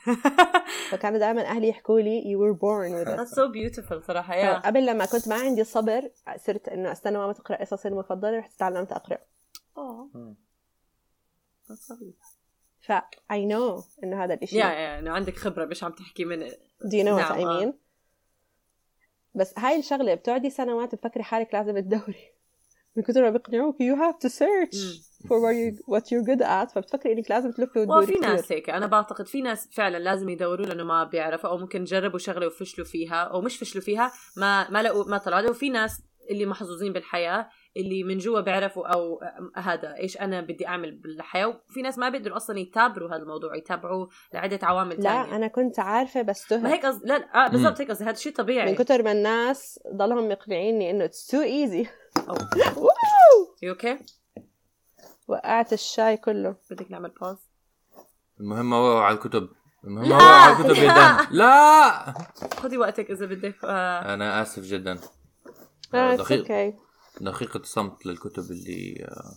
[0.91, 4.65] فكانوا دائما أهلي يحكوا لي you were born with it that's so beautiful صراحة yeah.
[4.65, 8.93] قبل لما كنت ما عندي صبر صرت إنه أستنى ماما تقرأ قصصي المفضلة رحت تعلمت
[8.93, 8.99] oh.
[11.67, 12.13] That's lovely
[12.81, 12.91] ف
[13.33, 14.59] I know إنه هذا الإشي.
[14.59, 16.49] Yeah yeah إنه عندك خبرة مش عم تحكي من
[16.83, 17.71] do you know what نعم، I آه.
[17.71, 17.73] mean
[19.35, 22.33] بس هاي الشغلة بتقعدي سنوات بتفكري حالك لازم تدوري.
[22.95, 24.75] من كثر ما بيقنعوك you have to search.
[24.75, 25.08] مم.
[25.27, 26.73] For what, you, what you're good at.
[26.75, 28.29] فبتفكري إنك لازم تلفي وتدوري وفي كتير.
[28.29, 28.69] ناس هيك.
[28.69, 32.87] أنا بعتقد في ناس فعلا لازم يدوروا لأنه ما بيعرفوا أو ممكن جربوا شغلة وفشلوا
[32.87, 35.49] فيها أو مش فشلوا فيها ما ما لقوا ما طلعوا.
[35.49, 39.19] وفي ناس اللي محظوظين بالحياة اللي من جوا بيعرفوا أو
[39.55, 41.47] هذا إيش أنا بدي أعمل بالحياة.
[41.47, 45.35] وفي ناس ما بيقدروا أصلا يتابعوا هذا الموضوع يتابعوا لعدة عوامل لا تانية.
[45.35, 48.05] أنا كنت عارفة بس ما تهت هيك قصدي لا لا، آه بالضبط هيك قصدي.
[48.05, 48.71] هذا شيء طبيعي.
[48.71, 51.09] من كثر ما الناس ضلهم مقنعيني إنه
[52.17, 52.35] أو.
[52.77, 53.55] ووو!
[53.63, 53.97] you okay
[55.29, 56.55] وقعت الشاي كله.
[56.71, 57.37] بدك نعمل pause
[58.39, 59.49] المهم هو على الكتب.
[59.83, 62.13] المهم هو على الكتب دان لا!
[62.57, 64.13] خذي وقتك إذا بدك آه.
[64.13, 64.99] أنا آسف جدا.
[65.93, 66.75] آه دقيق okay.
[67.21, 69.33] دقيقة صمت للكتب اللي آه،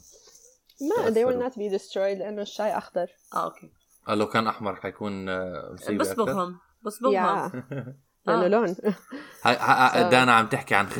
[0.80, 3.06] ما they will not be destroyed لأنه الشاي أخضر.
[3.34, 3.72] آه okay.
[4.08, 6.22] آه، لو كان أحمر حيكون آه، مصيبة أكثر.
[6.22, 8.76] بصبغهم بصبغهم yeah لأنه لون.
[10.10, 10.88] دانا عم تحكي عن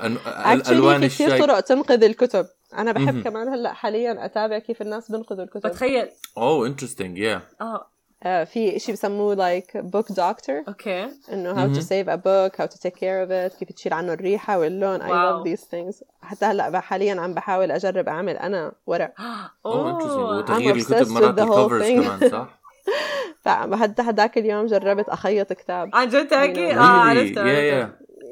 [0.00, 2.46] actually الالوان في كثير الشاي طرق تنقذ الكتب.
[2.78, 3.22] أنا بحب.
[3.22, 5.70] كمان هلأ حاليا أتابع كيف الناس بنقذوا الكتب.
[5.70, 6.08] بتخيل.
[6.36, 7.86] oh interesting yeah آه.
[8.22, 10.68] آه في شيء بسموه like book doctor.
[10.68, 11.08] okay.
[11.32, 11.80] إنه how to مهم.
[11.80, 15.00] save a book how to take care of it كيف تشيل عنه الريحة واللون.
[15.00, 15.44] I wow.
[15.44, 16.02] love these things.
[16.22, 19.14] حتى هلأ حاليا عم بحاول أجرب أعمل أنا ورق.
[19.66, 20.38] oh.
[20.38, 21.82] وتغيير الكتب مرات ال covers.
[21.90, 22.60] كمان صح؟
[23.44, 25.90] فحتى هداك اليوم جربت أخيط كتاب.
[25.92, 27.38] عن جد تحكي؟ آه عرفت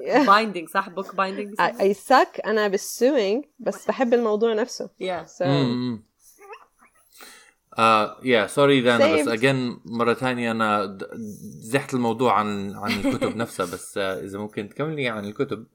[0.27, 4.91] binding صح؟ book binding I suck أنا بال sewing بس بحب الموضوع نفسه.
[5.01, 5.43] yeah so
[8.25, 9.29] yeah sorry اذا أنا بس.
[9.29, 10.99] اجين مرة ثانية أنا
[11.63, 15.67] زحت الموضوع عن عن الكتب نفسها بس آه إذا ممكن تكملي عن الكتب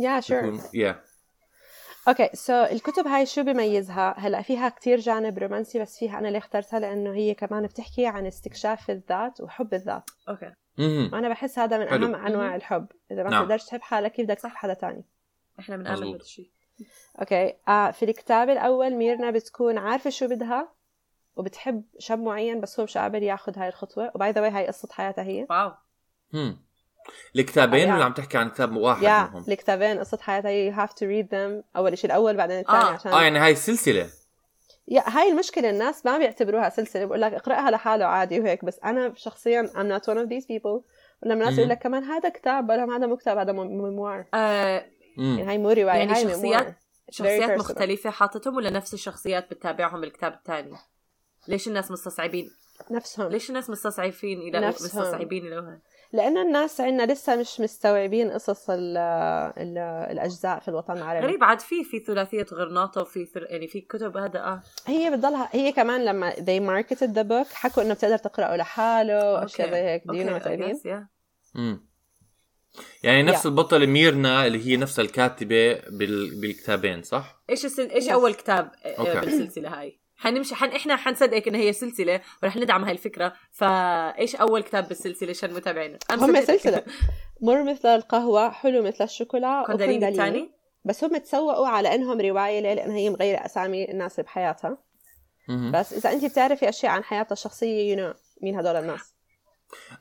[0.00, 1.02] yeah sure yeah
[2.08, 6.38] okay so الكتب هاي شو بيميزها؟ هلا فيها كتير جانب رومانسي بس فيها أنا اللي
[6.38, 10.10] اخترتها؟ لأنه هي كمان بتحكي عن استكشاف الذات وحب الذات.
[10.28, 11.10] okay مهم.
[11.12, 12.06] وأنا بحس هذا من حلو.
[12.06, 12.86] أهم أنواع الحب.
[13.10, 13.42] إذا ما نعم.
[13.42, 15.04] بتقدرش تحب حالك كيف بدك تحب حدا تاني.
[15.60, 16.00] إحنا بنآمن.
[16.00, 16.50] بهذا الشيء
[17.20, 20.72] okay آه في الكتاب الأول ميرنا بتكون عارفة شو بدها
[21.36, 24.12] وبتحب شاب معين بس هو مش قابل ياخذ هاي الخطوة.
[24.14, 25.46] و by the هاي قصة حياتها هي.
[25.50, 25.72] wow.
[26.32, 26.58] مم.
[27.36, 28.04] الكتابين آه، ولا yeah.
[28.04, 31.76] عم تحكي عن كتاب واحد يا منهم؟ الكتابين قصة حياتها you have to read them
[31.76, 32.84] أول شيء الأول بعدين الثاني آه.
[32.86, 34.08] عشان آه يعني هاي السلسله
[34.88, 39.12] yeah هاي المشكلة الناس ما بيعتبروها سلسلة بقول لك اقرأها لحاله عادي وهيك بس أنا
[39.16, 40.82] شخصيا I'm not one of these people
[41.22, 41.58] ولما الناس.
[41.58, 44.84] يقول لك كمان هذا كتاب بقول لهم هذا مو كتاب هذا ميموار آه.
[45.18, 46.72] يعني هاي مو رواية يعني هاي شخصيات- memoir.
[47.10, 47.58] شخصيات.
[47.58, 50.76] مختلفة حاطتهم ولا نفس الشخصيات بتتابعهم بالكتاب الثاني؟
[51.48, 52.50] ليش الناس مستصعبين؟
[52.90, 55.00] نفسهم ليش الناس مستصعبين إلى نفسهم.
[55.02, 55.78] مستصعبين إلى
[56.12, 58.96] لأنه الناس عندنا لسه مش مستوعبين قصص ال
[59.58, 59.78] ال
[60.12, 63.46] الأجزاء في الوطن العربي غريب عاد في في ثلاثية غرناطة وفي ثر...
[63.50, 67.82] يعني في كتب هذا آه هي بتضلها هي كمان لما they marketed the book حكوا
[67.82, 71.02] إنه بتقدر تقرأه لحاله وأشياء زي هيك yeah.
[71.54, 71.92] مم.
[73.02, 73.50] يعني نفس يا.
[73.50, 76.40] البطلة ميرنا اللي هي نفسها الكاتبة بال...
[76.40, 77.90] بالكتابين صح؟ إيش السل...
[77.90, 78.12] إيش Yes.
[78.12, 79.20] أول كتاب آه، أوكي.
[79.20, 80.68] بالسلسلة هاي حنمشي حن...
[80.68, 85.98] إحنا حنصدقك انها هي سلسلة ورح ندعم هاي الفكرة فإيش أول كتاب بالسلسلة عشان متابعينا
[86.12, 86.40] هم.
[86.40, 86.82] سلسلة
[87.40, 90.50] مر مثل القهوة حلو مثل الشوكولا كونداليني الثاني
[90.84, 94.78] بس هم تسوقوا على إنهم رواية ليه؟ لأن هي مغيرة أسامي الناس اللي بحياتها.
[95.48, 99.14] بس إذا انت بتعرفي أشياء عن حياتها الشخصية you know مين هدول الناس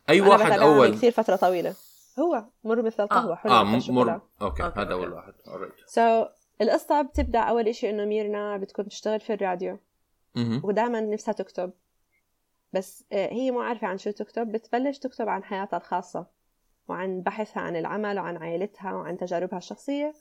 [0.10, 1.76] أي واحد أول كثير فترة طويلة
[2.20, 4.94] هو مر مثل القهوة حلو آه مر أوكي أوكي، هذا.
[4.94, 5.34] أول واحد.
[5.86, 6.28] so so,
[6.62, 9.80] القصة بتبدأ أول إشي إنه ميرنا بتكون بتشتغل في الراديو.
[10.64, 11.74] ودائما نفسها تكتب
[12.74, 16.28] بس آه، هي مو عارفة عن شو تكتب بتبلش تكتب عن حياتها الخاصة
[16.88, 20.14] وعن بحثها عن العمل وعن عائلتها وعن تجاربها الشخصية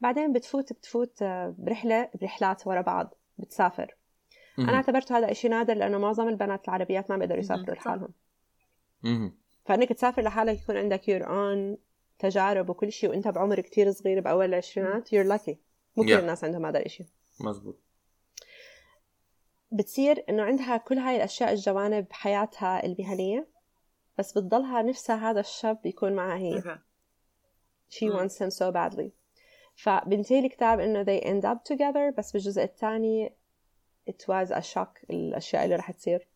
[0.00, 3.96] بعدين بتفوت بتفوت آه، برحلة برحلات ورا بعض بتسافر.
[4.58, 7.40] أنا اعتبرته هذا إشي نادر لأنه معظم البنات العربيات ما بيقدروا.
[7.40, 7.74] يسافروا.
[7.74, 8.14] لحالهم.
[9.64, 11.76] فإنك تسافر لحالك يكون عندك your own
[12.18, 15.58] تجارب وكل شيء وأنت بعمر كتير صغير بأول العشرينات you're lucky
[15.96, 16.12] مو كل.
[16.12, 17.04] الناس عندهم هذا الإشي
[17.40, 17.87] مزبوط
[19.70, 23.46] بتصير إنه عندها كل هاي الأشياء الجوانب بحياتها المهنية
[24.18, 26.78] بس بتضلها نفسها هذا الشاب يكون معها هي.
[27.90, 29.10] she wants him so badly.
[29.76, 33.32] فبنتهي الكتاب إنه they end up together بس بالجزء الثاني
[34.10, 36.28] it was a shock الأشياء اللي رح تصير.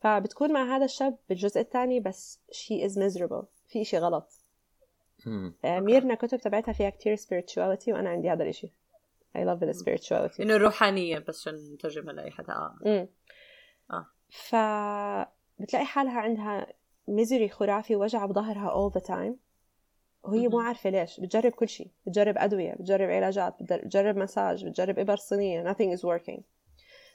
[0.00, 3.44] فبتكون مع هذا الشاب بالجزء الثاني بس she is miserable.
[3.68, 4.32] في إشي غلط.
[5.64, 8.72] آه، ميرنا كتب تبعتها فيها كتير spirituality وأنا عندي هذا الإشي.
[9.36, 10.40] I love the spirituality.
[10.40, 12.52] إنه الروحانيه بس عشان نترجمها لأي حدا.
[12.52, 13.08] آه.
[13.90, 14.06] آه.
[14.30, 14.54] ف
[15.62, 16.66] بتلاقي حالها عندها
[17.08, 19.34] ميزري خرافي وجع بظهرها all the time.
[20.24, 20.66] وهي مو مهم.
[20.66, 21.20] عارفة ليش.
[21.20, 21.90] بتجرب كل شيء.
[22.06, 25.72] بتجرب أدوية بتجرب علاجات بتجر- بتجرب مساج بتجرب إبر صينية.
[25.72, 26.40] Nothing is working.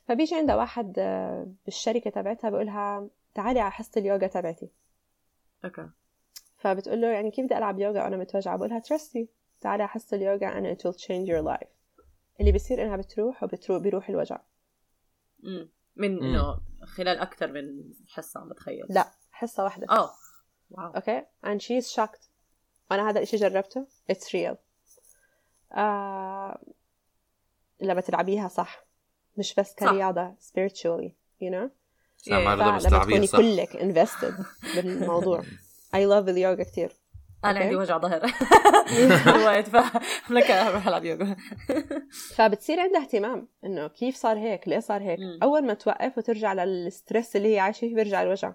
[0.07, 4.69] فبيجي عندها واحد آه، بالشركة تبعتها بقولها تعالي على حصة اليوغا تبعتي.
[5.65, 5.89] أوكي.
[6.57, 9.25] فبتقول له يعني كيف بدي ألعب يوغا وأنا متوجعة؟ بقولها me
[9.61, 11.76] تعالي على حصة اليوغا and it will change your life.
[12.39, 14.39] اللي بيصير إنها بتروح وبتروح بيروح الوجع.
[15.39, 15.69] مم.
[15.95, 16.23] من مم.
[16.23, 18.85] إنه خلال أكثر من حصة عم بتخيل.
[18.89, 19.87] لا حصة واحدة.
[19.89, 20.11] آه.
[20.69, 20.91] واو.
[20.95, 22.27] أوكي؟ And she's shocked.
[22.91, 23.87] وأنا هذا الاشي جربته.
[24.11, 24.55] It's real.
[25.77, 26.61] آه...
[27.81, 28.85] لما تلعبيها صح.
[29.37, 29.75] مش بس صح.
[29.79, 31.69] كرياضة spiritually you know
[32.17, 32.53] سامع.
[32.53, 33.37] رضا بس فلما تعبير تكوني صح.
[33.37, 34.45] كلك invested
[34.75, 35.41] بالموضوع.
[35.95, 36.91] I love اليوغا كتير.
[37.45, 37.59] أنا.
[37.59, 38.25] عندي وجع ظهر
[39.35, 41.35] الوقت فلك بروح ألعب يوغا
[42.35, 45.39] فبتصير عندها اهتمام إنه كيف صار هيك ليه صار هيك مم.
[45.43, 48.53] أول ما توقف وترجع لل stress اللي هي عايشة فيه بيرجع الوجع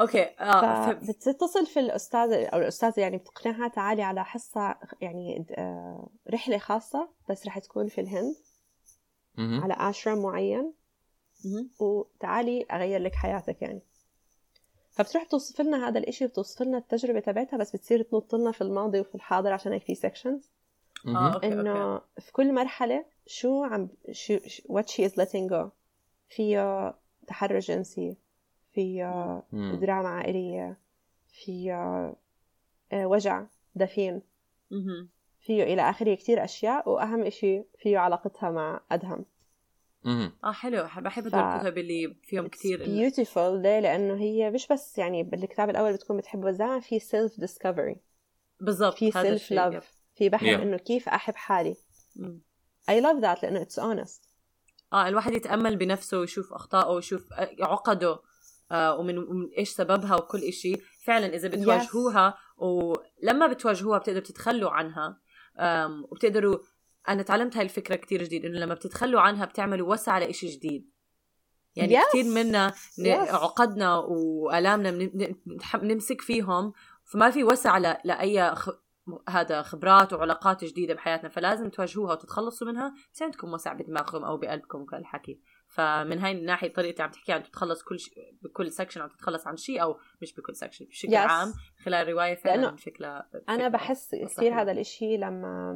[0.00, 0.90] أوكي آه ف...
[0.90, 7.46] فبتتصل في الأستاذة أو الأستاذة يعني بتقنعها تعالي على حصة يعني آه، رحلة خاصة بس
[7.46, 8.34] رح تكون في الهند
[9.38, 9.60] مهم.
[9.62, 10.72] على آشرم معين.
[11.80, 13.82] وتعالي أغير لك حياتك يعني
[14.96, 19.00] فبتروح بتوصف لنا هذا الإشي وبتوصف لنا التجربة تبعتها بس بتصير تنط لنا في الماضي
[19.00, 20.50] وفي الحاضر عشان هيك في sections
[21.06, 21.34] آه.
[21.34, 25.68] أوكي أوكي إنه في كل مرحلة شو عم شو شو- what she is letting go
[26.28, 26.94] فيه
[27.26, 28.16] تحرش جنسي
[28.72, 29.04] فيه
[29.52, 29.78] مم.
[29.80, 30.76] دراما عائلية
[31.28, 31.74] فيه
[32.92, 34.22] آه، وجع دفين.
[35.40, 39.24] فيه إلى آخره كتير أشياء وأهم إشي فيه علاقتها مع أدهم.
[40.06, 44.98] آه حلو بحب ف- هدول الكتب اللي فيهم كثير beautiful ليه؟ لأنه هي مش بس
[44.98, 47.98] يعني بالكتاب الأول بتكون بتحب بس دائما في self discovery
[48.60, 49.50] بالضبط في self.
[49.50, 50.60] love في بحث Yeah.
[50.60, 51.74] إنه كيف أحب حالي.
[52.90, 54.26] I love that لأنه it's honest
[54.92, 58.18] آه الواحد يتأمل بنفسه ويشوف أخطائه ويشوف آه، عقده
[58.72, 65.20] آه ومن, ومن إيش سببها وكل إشي فعلا إذا بتواجهوها ولما بتواجهوها بتقدروا تتخلوا عنها
[66.10, 66.58] وبتقدروا
[67.08, 70.90] أنا تعلمت هاي الفكرة كتير جديد إنه لما بتتخلوا عنها بتعملوا وسع لإشي جديد
[71.76, 72.08] يعني Yes.
[72.08, 73.34] كثير منا Yes.
[73.34, 74.90] عقدنا وآلامنا
[75.74, 76.72] بنمسك فيهم
[77.04, 78.70] فما في وسع ل- لأي خ...
[79.28, 84.80] هذا خبرات وعلاقات جديدة بحياتنا فلازم تواجهوها وتتخلصوا منها بس عندكم وسع بدماغكم أو بقلبكم
[84.80, 89.00] وكل الحكي فمن هاي الناحية طريقه اللي عم تحكي عن تتخلص كل شيء بكل section
[89.00, 91.16] عم تتخلص عن شيء أو مش بكل section بشكل Yes.
[91.16, 91.52] عام
[91.84, 94.14] خلال الروايه فعلا فكرة أنا بحس.
[94.14, 95.72] كثير هذا الإشي لما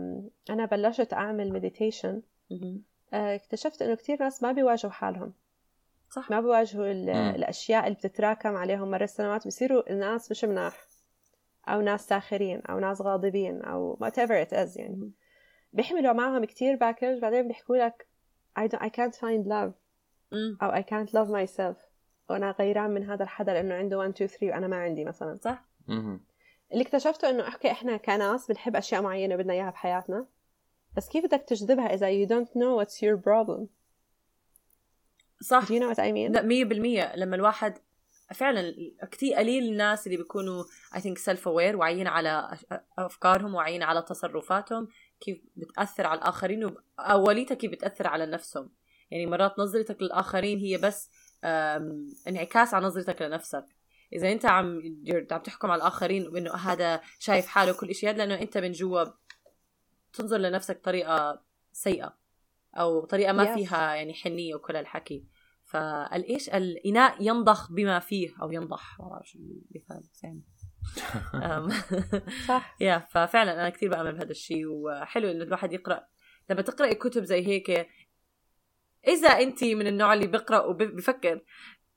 [0.51, 2.83] أنا بلشت أعمل meditation مهم.
[3.13, 5.33] اكتشفت إنه كثير ناس ما بيواجهوا حالهم
[6.11, 6.91] صح ما بيواجهوا.
[7.37, 10.87] الأشياء اللي بتتراكم عليهم مر السنوات بصيروا الناس مش مناح
[11.69, 15.13] أو ناس ساخرين أو ناس غاضبين أو whatever it is يعني.
[15.73, 18.07] بيحملوا معهم كتير باكج بعدين بيحكوا لك
[18.59, 19.73] I, don't, I can't find love.
[20.33, 20.59] مم.
[20.63, 21.77] أو I can't love myself.
[22.31, 25.39] وأنا غيران من هذا الحدا لأنه عنده 1 2 3 وأنا ما عندي مثلا.
[25.45, 25.65] صح.
[26.73, 30.27] اللي اكتشفته إنه أحكي إحنا كناس بنحب أشياء معينة بدنا إياها بحياتنا.
[30.97, 33.67] بس كيف بدك تجذبها إذا you don't know what's your problem?
[35.43, 35.65] صح.
[35.65, 36.33] Do you know what I mean?
[36.33, 37.17] لا مية بالمية.
[37.17, 37.79] لما الواحد
[38.35, 38.75] فعلا
[39.11, 42.59] كتير قليل الناس اللي بيكونوا I think self aware واعيين على
[42.99, 44.89] أفكارهم واعيين على تصرفاتهم.
[45.21, 46.65] كيف بتأثر على الآخرين
[46.99, 48.71] وأوليتها كيف بتأثر على نفسهم.
[49.11, 51.11] يعني مرات نظرتك للآخرين هي بس
[52.29, 53.65] انعكاس على نظرتك لنفسك.
[54.13, 54.83] إذا أنت عم
[55.31, 59.05] عم تحكم على الآخرين بأنه هذا شايف حاله كل شيء هذا لأنه أنت من جوا
[60.13, 62.17] تنظر لنفسك بطريقة سيئة
[62.75, 63.59] أو طريقة ما Yes.
[63.59, 65.25] فيها يعني حنية وكل الحكي
[65.65, 69.01] فالإيش؟ الإناء ينضخ بما فيه أو ينضح.
[69.01, 70.43] ما بعرف شو المثال يعني
[72.49, 72.77] صح.
[72.81, 76.07] يا ففعلا أنا كثير بآمن بهذا الشيء وحلو إنه الواحد يقرأ.
[76.51, 77.89] لما تقرأي كتب زي هيك
[79.09, 81.41] إذا أنت من النوع اللي بيقرأ وبفكر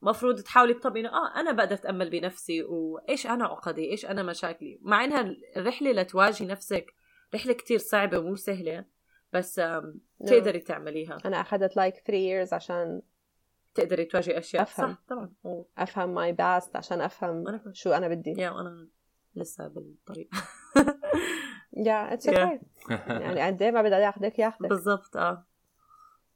[0.01, 4.79] مفروض تحاولي تطبقي إنه آه أنا بقدر أتأمل بنفسي وإيش أنا عقدي؟ إيش أنا مشاكلي؟
[4.81, 6.93] مع إنها الرحلة لتواجهي نفسك
[7.35, 8.85] رحلة كتير صعبة ومو سهلة
[9.33, 9.61] بس
[10.23, 10.29] No.
[10.29, 11.17] تقدري تعمليها.
[11.25, 13.01] أنا أخذت like 3 years عشان
[13.75, 14.63] تقدري تواجهي أشياء.
[14.63, 14.91] أفهم.
[14.93, 15.33] صح طبعا.
[15.43, 17.61] و- أفهم my past عشان أفهم أنا.
[17.73, 18.33] شو أنا بدي.
[18.37, 18.87] يا وأنا
[19.35, 20.29] لسه بالطريق.
[21.75, 22.29] Yeah it's Yeah.
[22.29, 22.91] okay.
[23.07, 25.45] يعني قد إيه ما بدي ياخذك ياخذك بالضبط آه.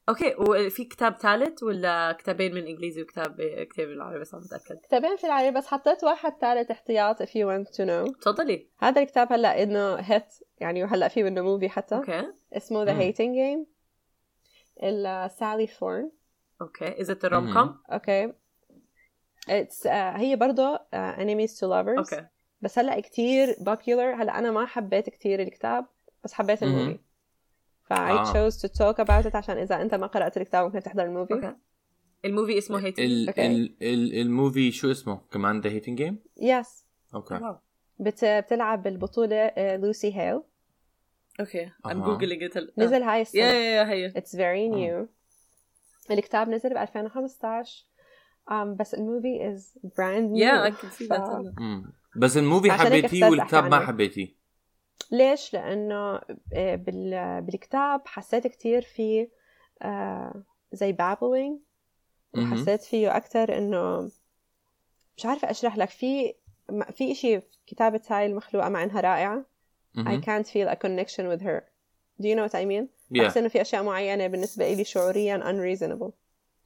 [0.10, 5.16] أوكي وفي كتاب ثالث ولا كتابين من إنجليزي وكتاب كتاب بالعربي بس ما متاكد كتابين
[5.16, 8.20] في العربي بس حطيت واحد ثالث احتياط if you want to know.
[8.22, 8.68] تفضلي.
[8.80, 11.96] هذا الكتاب هلأ إنه هيت يعني وهلا في منه movie حتى.
[11.96, 12.24] أوكي.
[12.54, 13.00] اسمه the.
[13.00, 13.66] hating game
[15.28, 16.12] Sally Thorne
[16.62, 18.34] أوكي is it rom com أوكي
[19.50, 22.28] it's هي برضه enemies to lovers أوكي
[22.62, 24.20] بس هلأ كتير popular.
[24.20, 25.86] هلأ أنا ما حبيت كتير الكتاب
[26.24, 26.78] بس حبيت مهم.
[26.80, 27.00] الموفي.
[27.84, 28.34] ف I آه.
[28.34, 31.34] chose to talk about it عشان إذا أنت ما قرأت الكتاب ممكن تحضر ال movie.
[31.34, 31.56] أوكي
[32.26, 33.48] ال movie اسمه hating ال أوكي.
[33.48, 37.56] ال ال ال movie شو اسمه؟ كمان the hating game yes أوكي
[38.00, 40.42] بت بتلعب بالبطولة Lucy Hale
[41.40, 42.06] أوكي ام أها.
[42.06, 43.42] Googling it نزل هاي السنة.
[43.42, 44.12] yeah yeah هي.
[44.12, 45.08] It's very آه.
[46.12, 47.86] الكتاب نزل ب 2015
[48.50, 49.44] um, بس ال movie
[51.08, 51.94] ف- that مم.
[52.16, 53.86] بس ال movie حبيتيه والكتاب ما.
[53.86, 54.36] حبيتيه
[55.12, 56.22] ليش؟ لأنه
[56.54, 57.42] آه، بال...
[57.42, 59.28] بالكتاب حسيت كتير في
[59.82, 60.92] آه، زي
[62.34, 62.52] مهم.
[62.54, 64.12] وحسيت فيه أكتر إنه
[65.18, 66.34] مش عارفة أشرح لك في
[66.70, 69.46] ما- في إشي في كتابة هاي المخلوقة مع إنها رائعة
[69.98, 71.62] I can't feel a connection with her
[72.22, 73.22] do you know what I mean؟ Yeah.
[73.22, 76.12] بحس إنه في أشياء معينة بالنسبة إلي شعوريا unreasonable.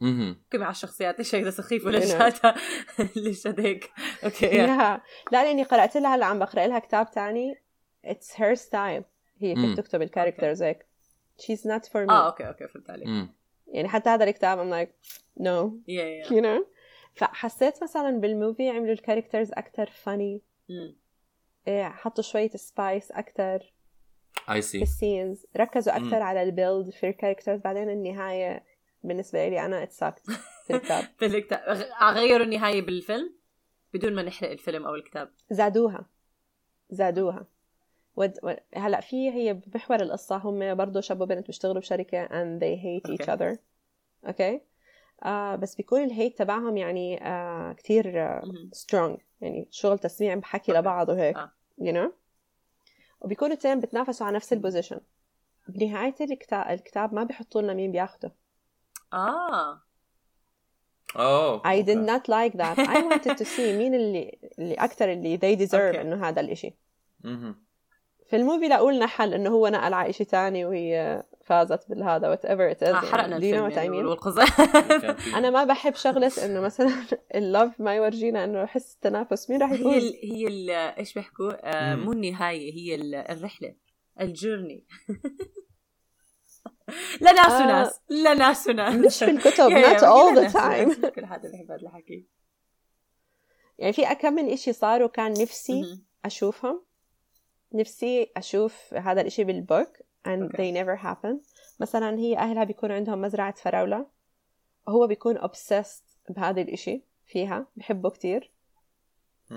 [0.01, 2.06] أوكي مع الشخصيات؟ إيش هيدا سخيف know.
[2.06, 2.56] شاتها
[3.15, 3.91] ليش هيك؟
[4.23, 5.01] أوكي لا
[5.32, 7.62] لأني قرأت لها هلأ عم بقرأ لها كتاب تاني.
[8.06, 9.04] اتس هير ستايل
[9.39, 9.56] هي.
[9.56, 10.86] كيف تكتب الكاركترز هيك.
[11.41, 12.10] She's not for me.
[12.10, 13.30] آه أوكي أوكي فهمت عليك.
[13.67, 14.91] يعني حتى هذا الكتاب I'm like
[15.43, 15.71] no.
[15.88, 16.65] yeah yeah you know?
[17.15, 20.41] فحسيت مثلا بال movie عملوا ال characters أكثر funny.
[21.67, 23.73] إيه، حطوا شوية spice أكثر
[24.50, 26.06] I see بال scenes ركزوا مم.
[26.06, 28.63] أكثر على ال build في ال characters بعدين النهاية
[29.04, 30.21] بالنسبة لي أنا اتسكت
[30.67, 31.04] في الكتاب.
[31.21, 31.60] بالكتاب
[32.04, 33.34] غيروا النهاية بالفيلم
[33.93, 35.30] بدون ما نحرق الفيلم أو الكتاب.
[35.49, 36.06] زادوها.
[36.89, 37.45] زادوها.
[38.15, 38.34] ود...
[38.43, 38.58] ود...
[38.75, 40.38] هلا في هي بمحور القصة.
[40.38, 43.58] هم برضه شاب وبنت بيشتغلوا بشركة and they hate each other.
[44.28, 44.46] Okay.
[44.46, 44.62] Okay
[45.23, 48.41] آه بس بيكون ال hate تبعهم يعني آه كتير آه strong.
[48.45, 49.19] مهم.
[49.41, 50.80] يعني شغل تسميع بحكي okay.
[50.82, 51.38] لبعض وهيك.
[51.38, 51.51] آه.
[51.82, 52.10] you know?
[53.21, 55.00] وبيكونوا الاثنين بتنافسوا على نفس ال position
[55.67, 58.36] بنهاية الكتاب الكتاب ما بيحطوا لنا مين بياخده.
[59.13, 59.81] آه.
[61.15, 61.62] أوه.
[61.62, 62.77] I did not like that.
[62.79, 66.02] I wanted to see مين اللي اللي أكتر اللي they deserve okay.
[66.01, 66.75] إنه هذا الإشي.
[67.23, 67.55] مهم.
[68.29, 72.30] في ال movie لقوا لنا حل إنه هو نقل على شيء ثاني وهي فازت بالهذا
[72.30, 73.66] whatever it آه حرقنا الفيلم يعني
[75.00, 76.92] في- أنا ما بحب شغلة إنه مثلا
[77.36, 81.14] ال love ما يورجينا إنه حس التنافس مين رح هي يفوز؟ ال هي ال إيش
[81.14, 81.96] بيحكوا؟ آه.
[81.96, 83.76] مو النهاية هي ال- الرحلة
[84.21, 84.86] ال journey
[87.22, 87.64] لا ناس آه.
[87.66, 90.54] وناس لا ناس وناس مش في الكتب the ناس وناس.
[90.56, 92.28] time كل حدا بيحب هذا الحكي.
[93.78, 96.02] يعني في كم من إشي صاروا كان نفسي.
[96.26, 96.84] أشوفهم.
[97.74, 99.98] نفسي أشوف هذا الإشي بالبوك.
[100.25, 100.57] And Okay.
[100.57, 101.36] they never happen.
[101.79, 104.05] مثلا هي أهلها بيكون عندهم مزرعة فراولة.
[104.89, 108.51] هو بيكون obsessed بهذا الإشي فيها بحبه كتير.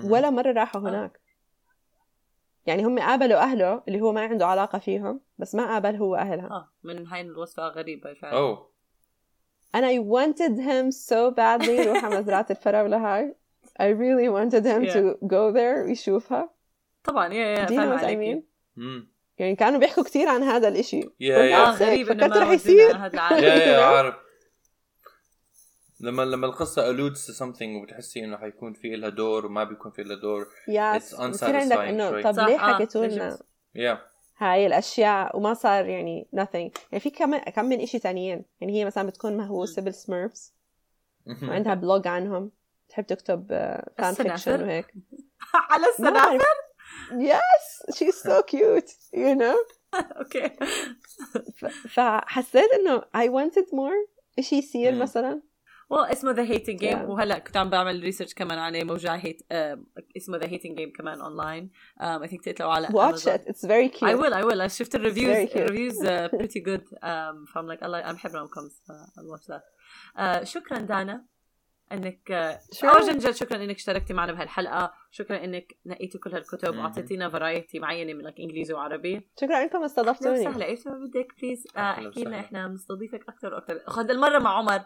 [0.03, 1.19] ولا مرة راحوا هناك.
[2.65, 6.47] يعني هم قابلوا أهله اللي هو ما عنده علاقة فيهم بس ما قابل هو أهلها.
[6.47, 8.37] آه من هاي الوصفة غريبة فعلا.
[8.37, 8.69] أوه.
[9.75, 13.35] أنا I wanted him so badly يروح على مزرعة الفراولة هاي.
[13.79, 14.93] I really wanted him Yeah.
[14.93, 16.49] to go there ويشوفها.
[17.03, 19.14] طبعا يا يا Do you know فاهمة what I mean?
[19.37, 21.09] يعني كانوا بيحكوا كتير عن هذا الإشي.
[21.19, 21.65] يا يا.
[21.65, 22.89] God's آه غريب فكرت ما رح يصير.
[23.31, 24.15] يا يا عارف.
[25.99, 30.03] لما لما القصة alludes to something وبتحسي إنه حيكون في لها دور وما بيكون في
[30.03, 32.21] لها دور يس It's بصير عندك إنه.
[32.21, 33.37] طب ليه آه، حكيتوا لنا؟
[33.75, 34.01] يا
[34.37, 36.79] هاي الأشياء؟ وما صار يعني nothing.
[36.91, 38.45] يعني في كم كم من إشي تانيين.
[38.61, 40.53] يعني هي مثلا بتكون مهووسة بال Smurfs
[41.43, 42.51] وعندها blog عنهم.
[42.89, 43.47] تحب تكتب
[43.97, 44.93] fan fiction؟ وهيك.
[45.71, 46.64] على السنافر
[47.11, 49.57] yes she's so cute you know?
[49.93, 50.49] okay
[51.57, 54.09] ف- فحسيت انه I wanted more?
[54.39, 54.99] إشي يصير مم.
[55.01, 55.41] مثلا
[55.89, 57.09] والله اسمه The Hating Game Yeah.
[57.09, 59.83] وهلا كنت عم بعمل research كمان عليه موجع هيت آه،
[60.17, 62.87] اسمه The Hating Game كمان online I think تقلوا على Amazon.
[62.87, 63.89] watch it it's very cute.
[63.89, 64.61] I will I will.
[64.63, 65.57] I شفت ال reviews very cute.
[65.57, 66.83] ال reviews uh, pretty good.
[66.97, 69.61] Um, from like الله أنا بحب rom coms I'll watch that.
[70.19, 71.25] Uh, شكرا دانا
[71.91, 72.59] إنك آه،.
[72.83, 74.93] اول جد جد شكرا إنك اشتركتي معنا بهالحلقة.
[75.11, 76.77] شكرا إنك نقيتي كل هالكتب.
[76.77, 79.29] وأعطيتينا variety معينة من like إنجليزي وعربي.
[79.41, 79.75] شكرا انكم استضفتوني.
[79.75, 82.39] أهلا وسهلا إيش ما بدك please آه، أحكي لنا.
[82.39, 84.79] إحنا بنستضيفك أكثر وأكثر خد المرة مع عمر.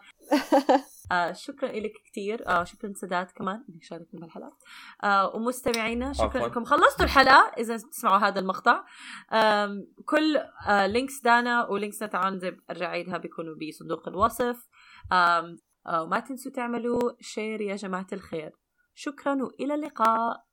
[1.12, 3.64] آه شكرا لك كثير آه شكرا سداد كمان.
[3.68, 4.56] انك شاركتنا بهالحلقة.
[5.04, 6.46] آه ومستمعينا شكرا.
[6.46, 8.84] انكم خلصتوا الحلقة إذا تسمعوا هذا المقطع.
[9.32, 10.36] آم كل
[10.68, 14.68] آه links دانا و links تاعون زي أرجع أعيدها بيكونوا بصندوق الوصف.
[15.12, 15.56] آه
[15.90, 18.52] وما تنسوا تعملوا share يا جماعة الخير.
[18.94, 20.44] شكرا وإلى اللقاء.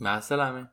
[0.00, 0.68] مع السلامة.